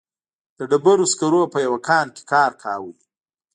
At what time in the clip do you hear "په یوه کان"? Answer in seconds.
1.53-2.07